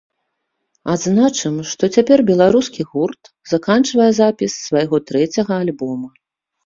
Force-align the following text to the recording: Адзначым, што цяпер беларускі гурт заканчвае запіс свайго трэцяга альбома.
Адзначым, 0.93 1.59
што 1.73 1.83
цяпер 1.99 2.19
беларускі 2.31 2.81
гурт 2.93 3.23
заканчвае 3.55 4.09
запіс 4.21 4.51
свайго 4.67 4.97
трэцяга 5.13 5.53
альбома. 5.67 6.09